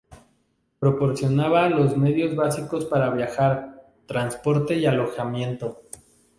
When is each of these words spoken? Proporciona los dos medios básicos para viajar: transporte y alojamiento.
Proporciona 0.79 1.69
los 1.69 1.89
dos 1.91 1.97
medios 1.99 2.35
básicos 2.35 2.85
para 2.85 3.11
viajar: 3.11 3.85
transporte 4.07 4.75
y 4.75 4.87
alojamiento. 4.87 5.83